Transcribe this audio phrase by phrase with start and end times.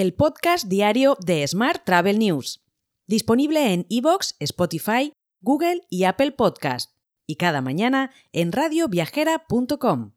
[0.00, 2.64] el podcast diario de Smart Travel News,
[3.06, 6.92] disponible en iVoox, Spotify, Google y Apple Podcast,
[7.26, 10.12] y cada mañana en radioviajera.com.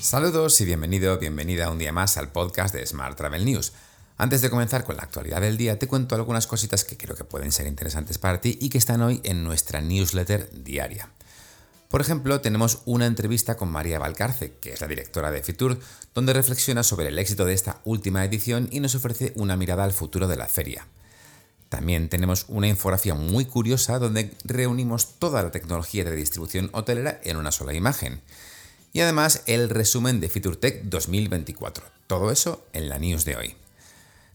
[0.00, 3.74] Saludos y bienvenido, bienvenida un día más al podcast de Smart Travel News.
[4.16, 7.24] Antes de comenzar con la actualidad del día, te cuento algunas cositas que creo que
[7.24, 11.12] pueden ser interesantes para ti y que están hoy en nuestra newsletter diaria.
[11.90, 15.80] Por ejemplo, tenemos una entrevista con María Valcarce, que es la directora de Fitur,
[16.14, 19.92] donde reflexiona sobre el éxito de esta última edición y nos ofrece una mirada al
[19.92, 20.86] futuro de la feria.
[21.68, 27.36] También tenemos una infografía muy curiosa donde reunimos toda la tecnología de distribución hotelera en
[27.36, 28.20] una sola imagen.
[28.92, 31.84] Y además el resumen de FeatureTech 2024.
[32.06, 33.56] Todo eso en la news de hoy.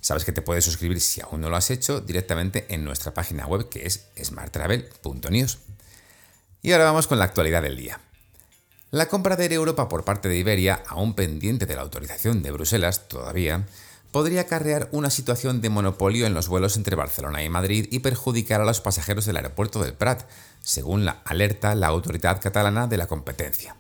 [0.02, 3.48] Sabes que te puedes suscribir si aún no lo has hecho directamente en nuestra página
[3.48, 5.60] web que es smarttravel.news.
[6.66, 8.00] Y ahora vamos con la actualidad del día.
[8.90, 12.50] La compra de Air Europa por parte de Iberia, aún pendiente de la autorización de
[12.50, 13.68] Bruselas todavía,
[14.10, 18.62] podría acarrear una situación de monopolio en los vuelos entre Barcelona y Madrid y perjudicar
[18.62, 20.24] a los pasajeros del aeropuerto del Prat,
[20.60, 23.76] según la alerta la autoridad catalana de la competencia.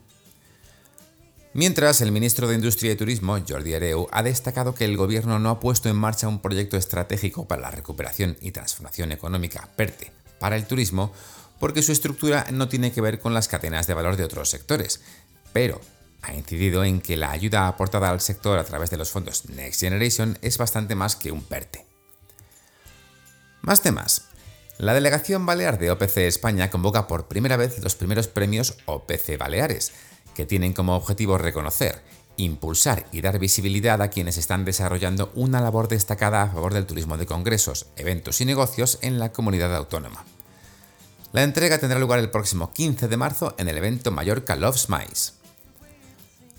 [1.53, 5.49] Mientras, el ministro de Industria y Turismo, Jordi Areu, ha destacado que el gobierno no
[5.49, 10.55] ha puesto en marcha un proyecto estratégico para la recuperación y transformación económica PERTE para
[10.55, 11.11] el turismo,
[11.59, 15.01] porque su estructura no tiene que ver con las cadenas de valor de otros sectores,
[15.53, 15.79] pero
[16.21, 19.81] ha incidido en que la ayuda aportada al sector a través de los fondos Next
[19.81, 21.85] Generation es bastante más que un PERTE.
[23.61, 24.29] Más temas.
[24.77, 29.93] La delegación balear de OPC España convoca por primera vez los primeros premios OPC Baleares,
[30.33, 32.01] que tienen como objetivo reconocer,
[32.37, 37.17] impulsar y dar visibilidad a quienes están desarrollando una labor destacada a favor del turismo
[37.17, 40.25] de congresos, eventos y negocios en la comunidad autónoma.
[41.35, 45.33] La entrega tendrá lugar el próximo 15 de marzo en el evento Mallorca Loves Mice.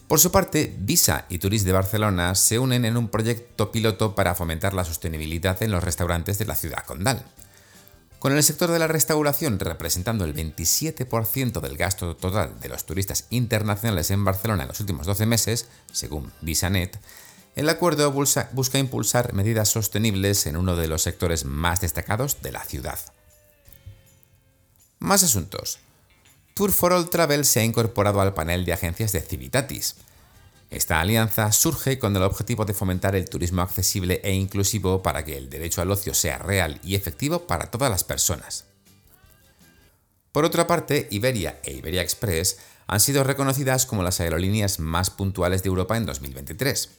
[0.07, 4.35] Por su parte, Visa y Turis de Barcelona se unen en un proyecto piloto para
[4.35, 7.25] fomentar la sostenibilidad en los restaurantes de la ciudad condal.
[8.19, 13.29] Con el sector de la restauración representando el 27% del gasto total de los turistas
[13.31, 17.01] internacionales en Barcelona en los últimos 12 meses, según VisaNet,
[17.55, 22.63] el acuerdo busca impulsar medidas sostenibles en uno de los sectores más destacados de la
[22.63, 22.98] ciudad.
[24.98, 25.79] Más asuntos.
[26.55, 29.96] Tour for All Travel se ha incorporado al panel de agencias de Civitatis.
[30.70, 35.36] Esta alianza surge con el objetivo de fomentar el turismo accesible e inclusivo para que
[35.36, 38.64] el derecho al ocio sea real y efectivo para todas las personas.
[40.33, 45.62] Por otra parte, Iberia e Iberia Express han sido reconocidas como las aerolíneas más puntuales
[45.62, 46.90] de Europa en 2023.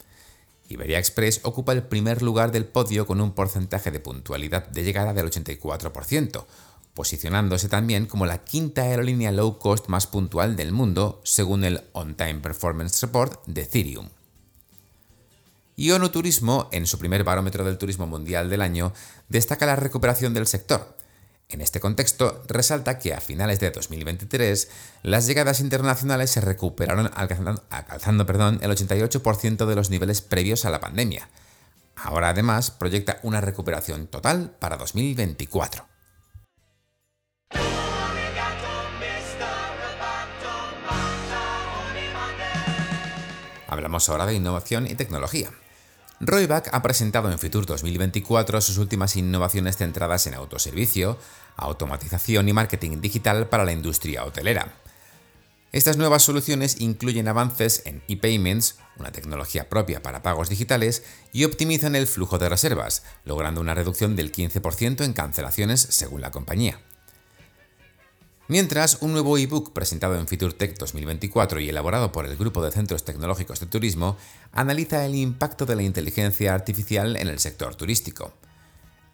[0.70, 5.14] Iberia Express ocupa el primer lugar del podio con un porcentaje de puntualidad de llegada
[5.14, 6.46] del 84%,
[6.98, 12.16] posicionándose también como la quinta aerolínea low cost más puntual del mundo, según el On
[12.16, 14.10] Time Performance Report de Ethereum.
[15.76, 18.94] Y ONU Turismo, en su primer barómetro del turismo mundial del año,
[19.30, 20.98] destaca la recuperación del sector.
[21.50, 24.68] En este contexto, resalta que a finales de 2023
[25.04, 31.30] las llegadas internacionales se recuperaron alcanzando, el 88% de los niveles previos a la pandemia.
[31.96, 35.97] Ahora además proyecta una recuperación total para 2024.
[43.78, 45.52] Hablamos ahora de innovación y tecnología.
[46.20, 51.20] Royback ha presentado en Fitur 2024 sus últimas innovaciones centradas en autoservicio,
[51.58, 54.74] automatización y marketing digital para la industria hotelera.
[55.72, 61.96] Estas nuevas soluciones incluyen avances en e-payments, una tecnología propia para pagos digitales, y optimizan
[61.96, 66.80] el flujo de reservas, logrando una reducción del 15% en cancelaciones según la compañía.
[68.50, 73.04] Mientras, un nuevo ebook presentado en FeatureTech 2024 y elaborado por el Grupo de Centros
[73.04, 74.16] Tecnológicos de Turismo
[74.54, 78.32] analiza el impacto de la inteligencia artificial en el sector turístico.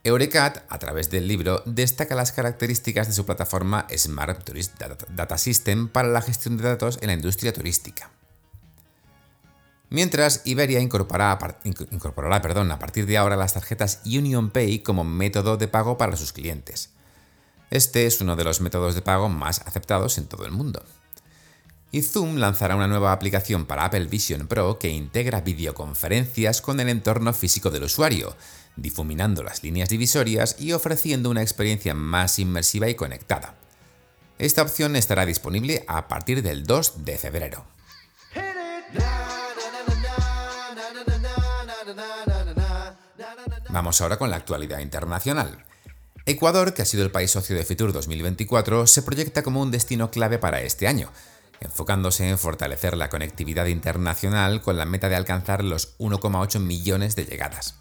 [0.03, 4.79] Eurecat, a través del libro, destaca las características de su plataforma Smart Tourist
[5.15, 8.11] Data System para la gestión de datos en la industria turística.
[9.89, 15.97] Mientras, Iberia incorporará, perdón, a partir de ahora las tarjetas UnionPay como método de pago
[15.97, 16.91] para sus clientes.
[17.73, 20.83] Este es uno de los métodos de pago más aceptados en todo el mundo.
[21.89, 26.87] Y Zoom lanzará una nueva aplicación para Apple Vision Pro que integra videoconferencias con el
[26.87, 28.35] entorno físico del usuario,
[28.75, 33.55] difuminando las líneas divisorias y ofreciendo una experiencia más inmersiva y conectada.
[34.37, 37.65] Esta opción estará disponible a partir del 2 de febrero.
[43.69, 45.72] Vamos ahora con la actualidad internacional.
[46.25, 50.09] Ecuador, que ha sido el país socio de Fitur 2024, se proyecta como un destino
[50.09, 51.11] clave para este año.
[51.59, 57.25] enfocándose en fortalecer la conectividad internacional con la meta de alcanzar los 1,8 millones de
[57.25, 57.75] llegadas.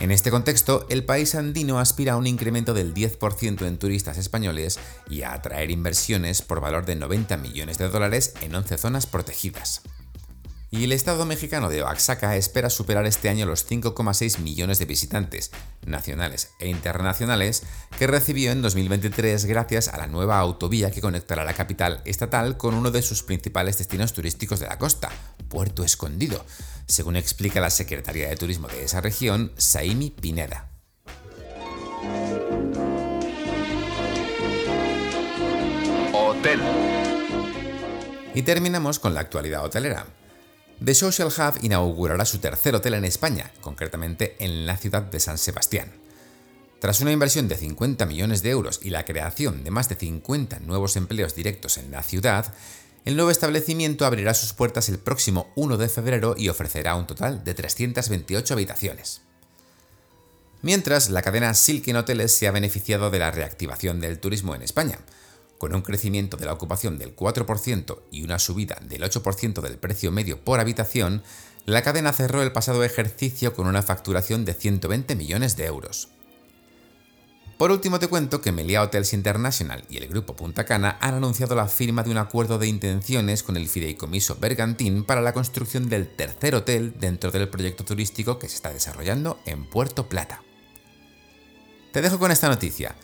[0.00, 4.80] En este contexto, el país andino aspira a un incremento del 10% en turistas españoles
[5.08, 9.82] y a atraer inversiones por valor de 90 millones de dólares en 11 zonas protegidas.
[10.72, 15.50] Y el estado mexicano de Oaxaca espera superar este año los 5,6 millones de visitantes,
[15.84, 17.64] nacionales e internacionales,
[17.98, 22.74] que recibió en 2023 gracias a la nueva autovía que conectará la capital estatal con
[22.74, 25.10] uno de sus principales destinos turísticos de la costa,
[25.48, 26.44] Puerto Escondido,
[26.86, 30.70] según explica la secretaria de Turismo de esa región, Saimi Pineda.
[36.12, 36.60] Hotel.
[38.34, 40.06] Y terminamos con la actualidad hotelera.
[40.82, 45.36] The Social Hub inaugurará su tercer hotel en España, concretamente en la ciudad de San
[45.36, 45.92] Sebastián.
[46.78, 50.60] Tras una inversión de 50 millones de euros y la creación de más de 50
[50.60, 52.54] nuevos empleos directos en la ciudad,
[53.04, 57.44] el nuevo establecimiento abrirá sus puertas el próximo 1 de febrero y ofrecerá un total
[57.44, 59.20] de 328 habitaciones.
[60.62, 64.98] Mientras, la cadena Silken Hoteles se ha beneficiado de la reactivación del turismo en España,
[65.60, 70.10] con un crecimiento de la ocupación del 4% y una subida del 8% del precio
[70.10, 71.22] medio por habitación,
[71.66, 76.08] la cadena cerró el pasado ejercicio con una facturación de 120 millones de euros.
[77.58, 81.54] Por último te cuento que Melia Hotels International y el grupo Punta Cana han anunciado
[81.54, 86.08] la firma de un acuerdo de intenciones con el fideicomiso Bergantín para la construcción del
[86.08, 90.42] tercer hotel dentro del proyecto turístico que se está desarrollando en Puerto Plata.
[91.92, 92.96] Te dejo con esta noticia.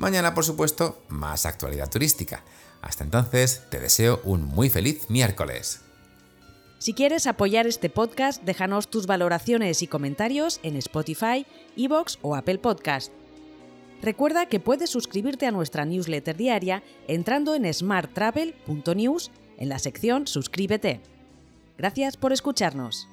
[0.00, 2.42] Mañana, por supuesto, más actualidad turística.
[2.80, 5.82] Hasta entonces, te deseo un muy feliz miércoles.
[6.78, 11.44] Si quieres apoyar este podcast, déjanos tus valoraciones y comentarios en Spotify,
[11.76, 13.12] Evox o Apple Podcast.
[14.00, 21.02] Recuerda que puedes suscribirte a nuestra newsletter diaria entrando en smarttravel.news en la sección Suscríbete.
[21.76, 23.06] Gracias por escucharnos.